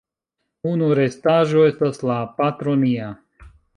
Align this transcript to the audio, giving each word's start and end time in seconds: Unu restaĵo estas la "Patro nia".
Unu 0.69 0.87
restaĵo 0.99 1.65
estas 1.73 2.01
la 2.13 2.17
"Patro 2.41 2.75
nia". 2.85 3.11